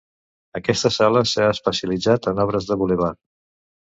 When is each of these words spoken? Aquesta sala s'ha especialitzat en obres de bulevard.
Aquesta 0.59 0.89
sala 0.95 1.21
s'ha 1.31 1.49
especialitzat 1.57 2.25
en 2.31 2.41
obres 2.47 2.71
de 2.71 2.79
bulevard. 2.85 3.21